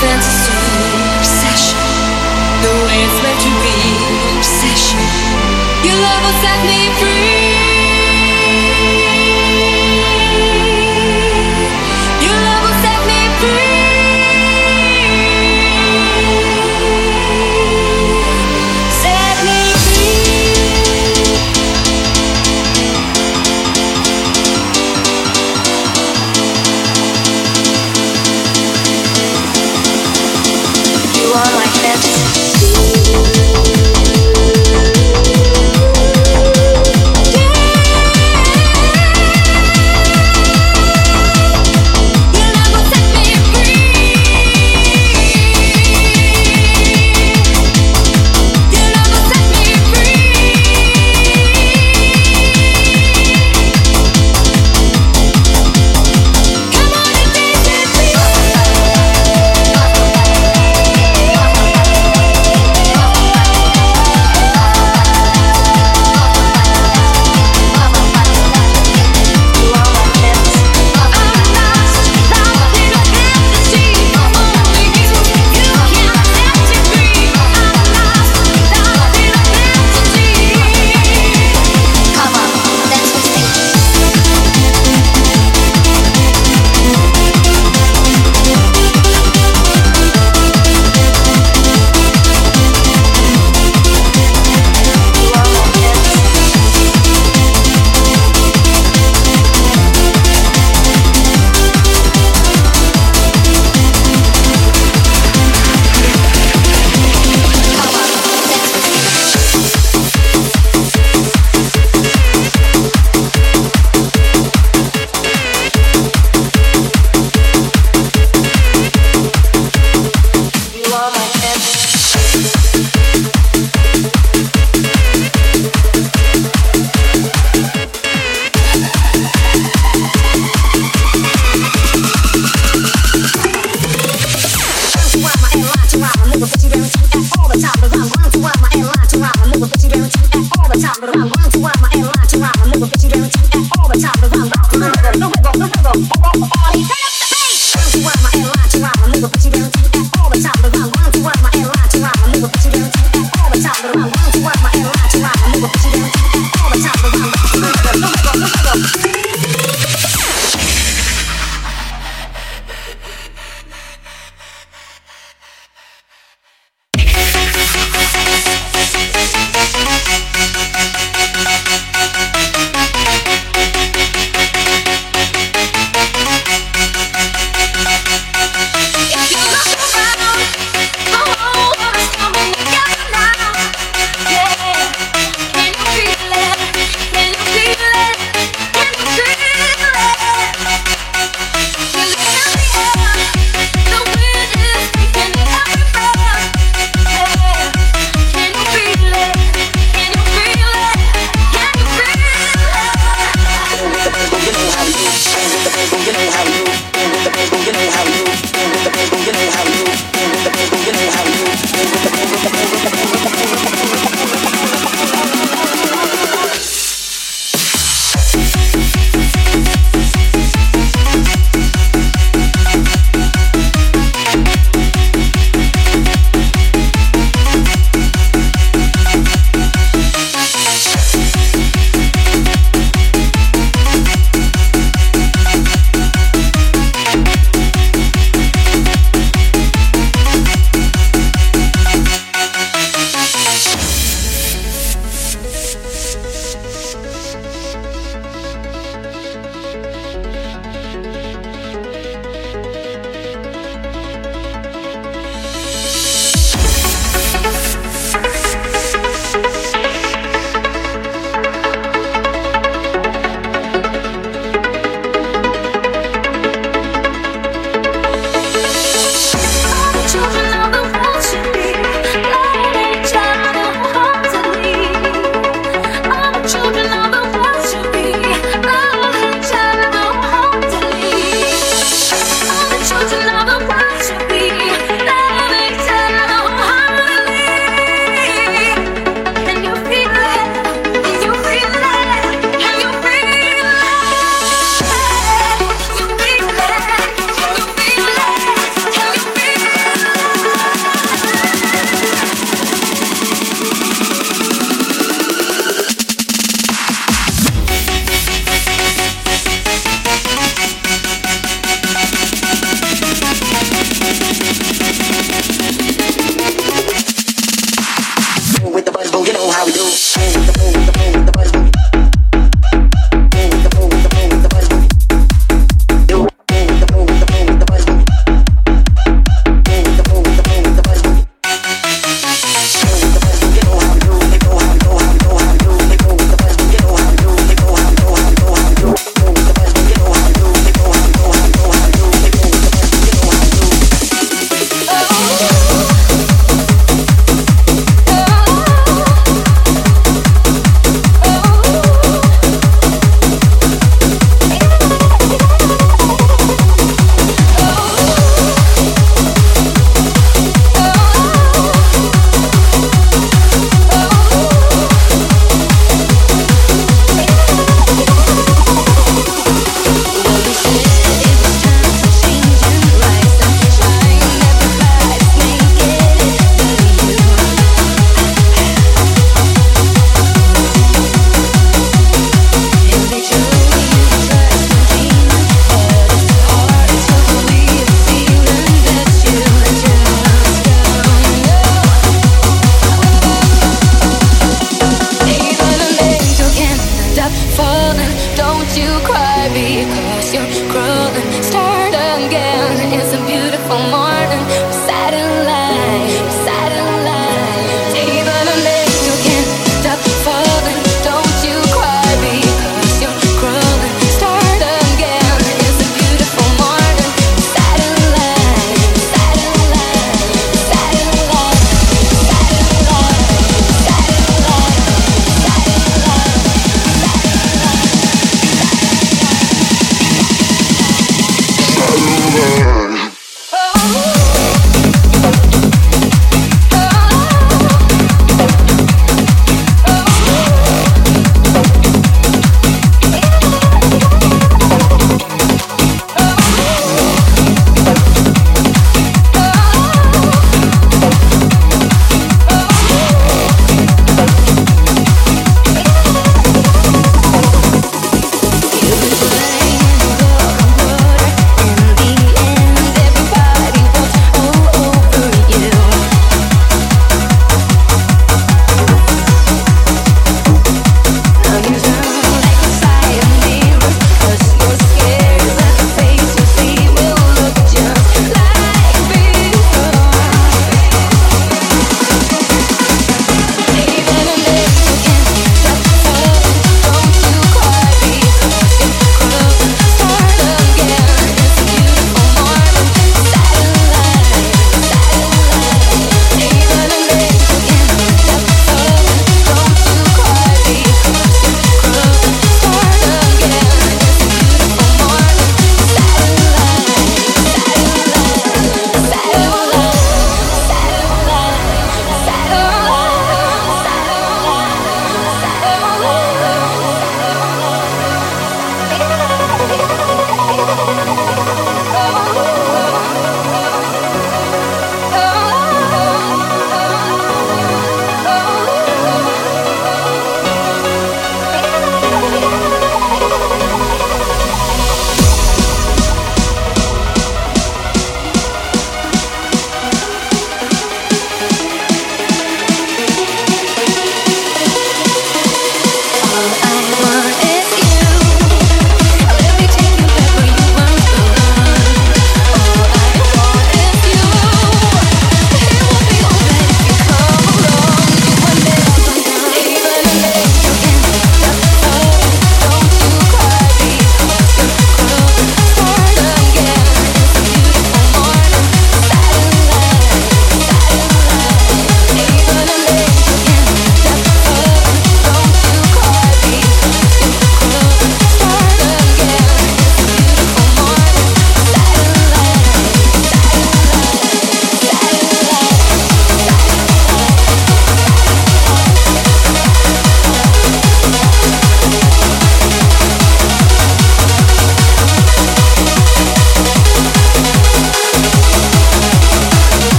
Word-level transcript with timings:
fantasy. 0.00 0.45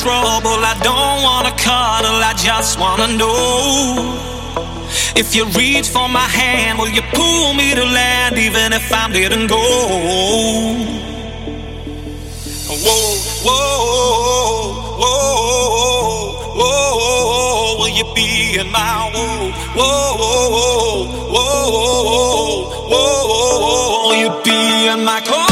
Trouble, 0.00 0.64
I 0.64 0.74
don't 0.82 1.22
wanna 1.22 1.52
cuddle, 1.56 2.22
I 2.22 2.32
just 2.36 2.78
wanna 2.78 3.08
know. 3.18 4.32
If 5.14 5.34
you 5.34 5.44
reach 5.58 5.88
for 5.88 6.08
my 6.08 6.28
hand, 6.40 6.78
will 6.78 6.88
you 6.88 7.02
pull 7.12 7.52
me 7.54 7.74
to 7.74 7.84
land 7.84 8.38
even 8.38 8.72
if 8.72 8.92
I'm 8.92 9.12
dead 9.12 9.32
and 9.32 9.48
go? 9.48 9.56
Whoa, 12.84 13.16
whoa, 13.46 13.82
whoa, 15.00 15.52
whoa, 16.58 17.76
will 17.78 17.94
you 17.98 18.06
be 18.14 18.58
in 18.60 18.70
my 18.70 19.10
whoa, 19.12 19.50
whoa, 19.76 20.16
whoa, 20.22 20.50
whoa, 20.54 21.34
whoa, 21.34 22.08
whoa, 22.88 23.26
whoa? 23.62 24.08
will 24.08 24.16
you 24.16 24.30
be 24.42 24.88
in 24.88 25.04
my 25.04 25.20
car? 25.20 25.51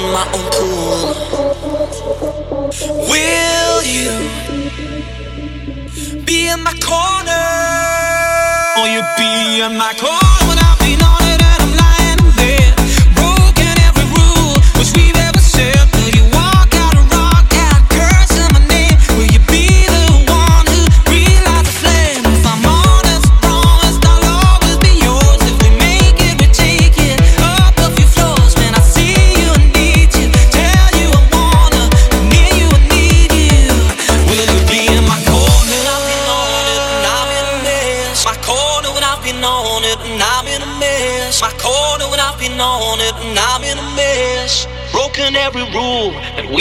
in 0.00 0.12
my 0.12 0.24
own 0.34 0.46
pool. 0.56 0.98
Will 3.10 3.82
you 3.84 4.12
be 6.24 6.48
in 6.48 6.62
my 6.62 6.74
corner? 6.80 7.46
Will 8.76 8.90
you 8.96 9.02
be 9.18 9.60
in 9.60 9.76
my 9.76 9.92
corner? 9.98 10.70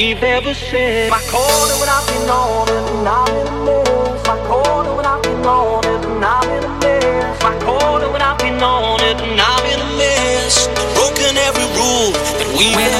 we've 0.10 0.24
ever 0.24 0.56
shared. 0.56 1.14
I 1.14 1.22
called 1.30 1.70
it 1.70 1.78
when 1.80 1.90
I've 1.90 2.08
been 2.10 2.30
on 2.30 2.66
it, 2.68 2.86
and 2.98 3.08
I'm 3.08 3.30
in 3.30 3.46
a 3.46 3.58
mess. 3.66 4.26
I 4.26 4.38
called 4.50 4.88
it 4.88 4.96
when 4.98 5.06
I've 5.06 5.22
been 5.22 5.46
on 5.46 5.86
it, 5.86 6.02
and 6.04 6.26
I'm 6.26 6.50
in 6.50 6.64
a 6.64 6.74
mess. 6.82 7.44
I 7.44 7.54
called 7.62 8.02
it 8.02 8.12
when 8.12 8.22
I've 8.22 8.40
been 8.40 8.58
on 8.58 8.98
it, 9.06 9.22
and 9.22 9.40
I'm 9.40 9.66
in 9.70 9.80
a 9.80 9.90
mess. 10.02 10.66
Broken 10.98 11.38
every 11.38 11.68
rule 11.78 12.10
that 12.42 12.50
we've 12.58 12.74
ever 12.74 12.99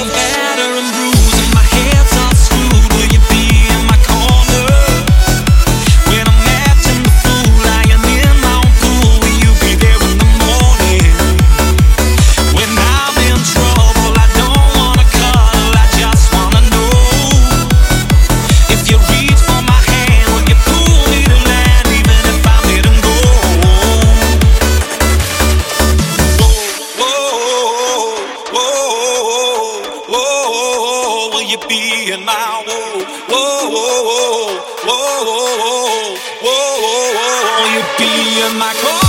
my 38.58 38.72
car. 38.74 38.99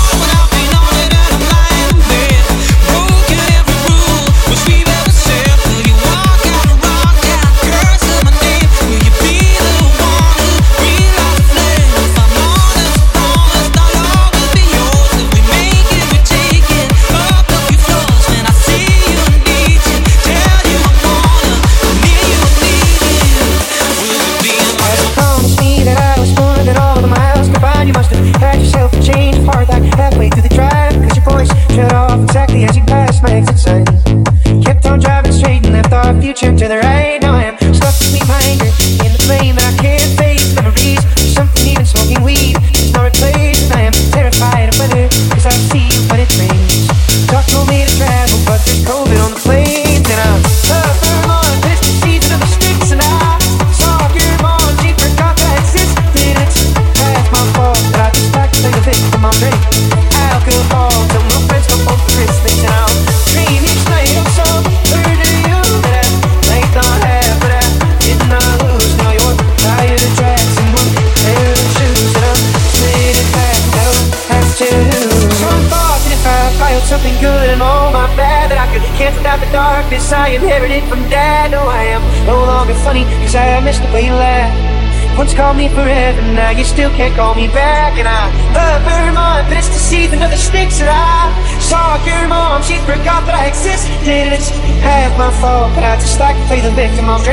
forever 85.73 86.21
now. 86.33 86.51
You 86.51 86.63
still 86.63 86.91
can't 86.91 87.15
call 87.15 87.35
me 87.35 87.47
back 87.47 87.97
And 87.97 88.07
I 88.07 88.31
love 88.53 88.83
her 88.83 89.11
mom 89.11 89.47
But 89.47 89.57
it's 89.57 89.69
deceiving 89.69 90.19
the 90.19 90.35
sticks 90.35 90.79
that 90.79 90.91
I 90.91 91.31
saw. 91.59 91.97
Your 92.03 92.27
mom 92.27 92.61
She 92.63 92.77
forgot 92.83 93.25
that 93.27 93.35
I 93.35 93.47
existed. 93.47 94.35
It's 94.35 94.49
half 94.83 95.11
my 95.17 95.31
fault 95.39 95.73
But 95.75 95.83
I 95.83 95.95
just 95.97 96.19
like 96.19 96.35
to 96.35 96.45
play 96.47 96.61
the 96.61 96.71
victim 96.71 97.09
I'm 97.09 97.23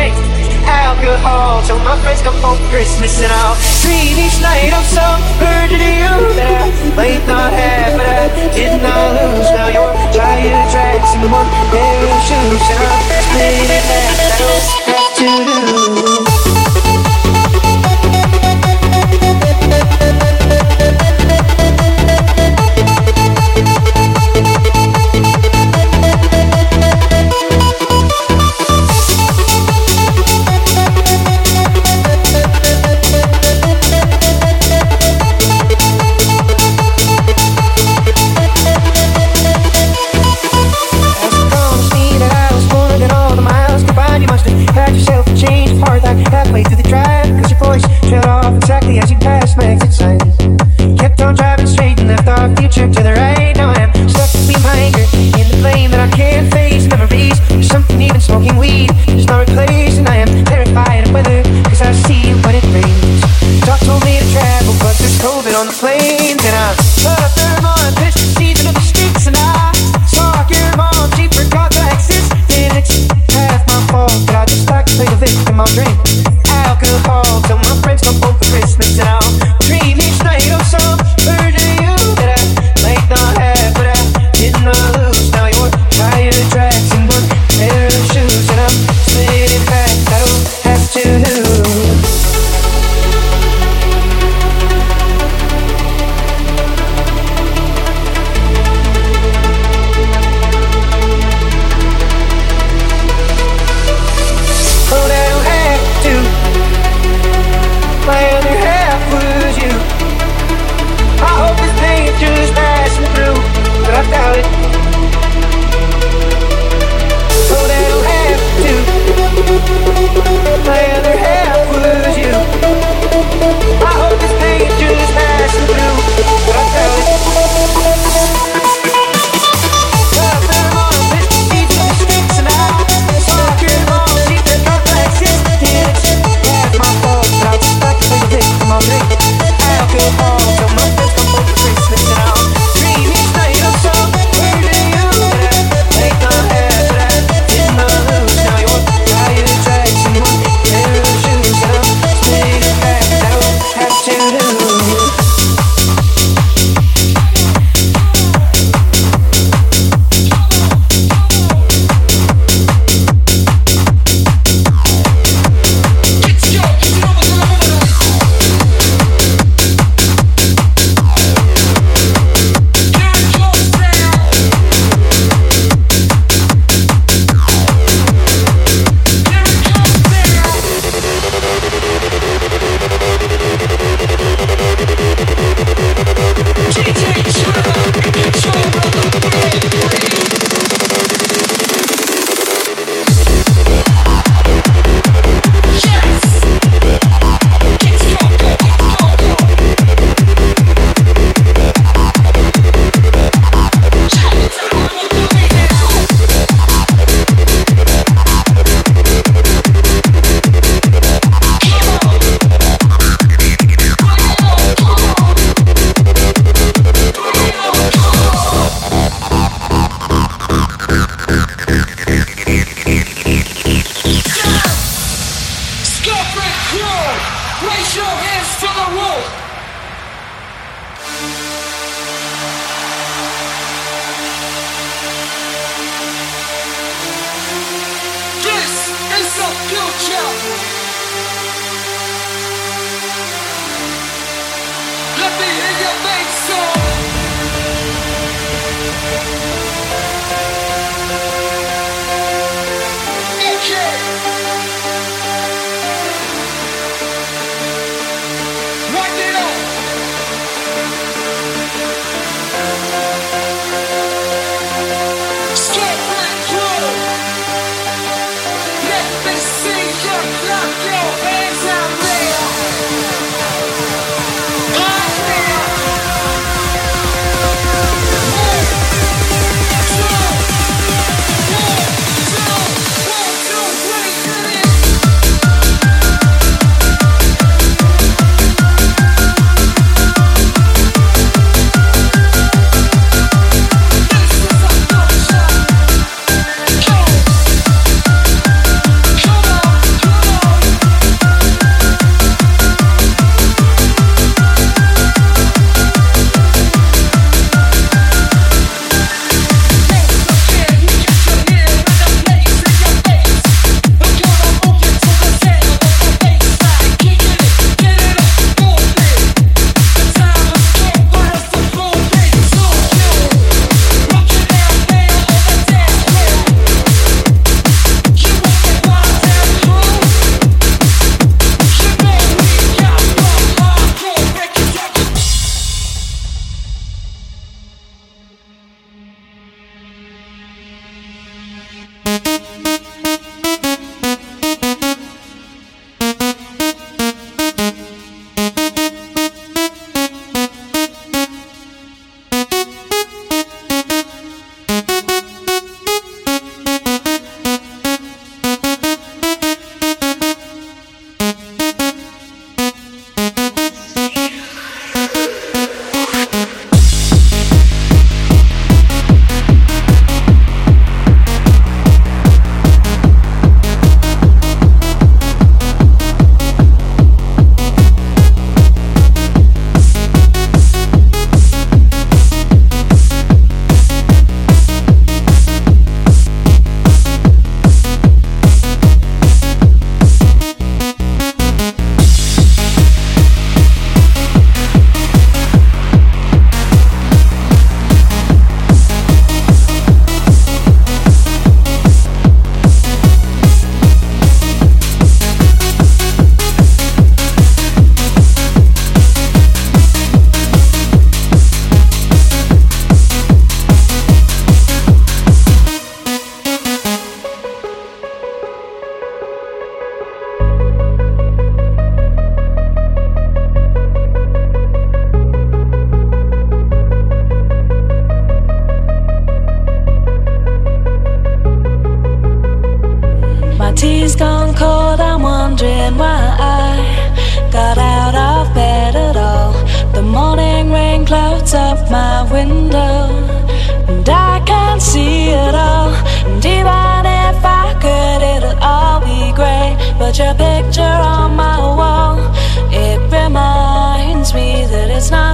alcohol. 0.69 1.65
Till 1.65 1.81
my 1.81 1.97
friends 2.05 2.21
come 2.23 2.37
home 2.45 2.59
for 2.59 2.69
Christmas 2.71 3.19
And 3.23 3.33
I'll 3.33 3.57
dream 3.83 4.15
each 4.19 4.39
night 4.41 4.71
I'm 4.71 4.87
so 4.87 5.07
burdened 5.41 5.83
to 5.83 5.91
you. 5.91 6.15
That 6.39 6.53
I 6.59 6.69
might 6.95 7.25
not 7.27 7.51
have 7.53 7.97
But 7.99 8.07
I 8.07 8.27
did 8.55 8.79
not 8.83 9.07
lose. 9.19 9.49
Now 9.51 9.69
you're 9.73 9.95
tracks 10.15 11.11
And 11.15 11.23
the 11.25 11.31
one 11.33 11.49
pair 11.73 12.07
of 12.07 12.21
shoes 12.27 12.65
And 12.71 12.83
I'm 12.87 13.03
spinning 13.27 13.83
back 13.89 14.17
I 14.19 14.31
don't 14.39 14.67
have 14.87 15.13
to 15.19 16.25
do. 16.25 16.28
off 48.49 48.57
exactly 48.57 48.99
as 48.99 49.11
you 49.11 49.19
passed 49.19 49.57
my 49.57 49.65
exit 49.65 49.93
signs. 49.93 50.37
Kept 50.99 51.21
on 51.21 51.35
driving 51.35 51.67
straight 51.67 51.99
and 52.01 52.09
left 52.09 52.27
our 52.29 52.55
future 52.57 52.87
to 52.89 53.03
the 53.03 53.13
right. 53.13 53.28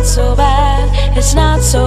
so 0.05 0.37
bad, 0.37 1.17
it's 1.17 1.35
not 1.35 1.63
so 1.63 1.84